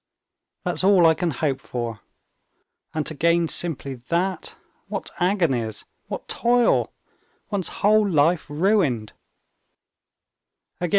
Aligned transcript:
That's 0.65 0.83
all 0.83 1.05
I 1.05 1.13
can 1.13 1.29
hope 1.29 1.61
for. 1.61 1.99
And 2.91 3.05
to 3.05 3.13
gain 3.13 3.47
simply 3.47 3.93
that—what 3.93 5.11
agonies, 5.19 5.85
what 6.07 6.27
toil!... 6.27 6.91
One's 7.51 7.69
whole 7.69 8.09
life 8.09 8.49
ruined!" 8.49 9.13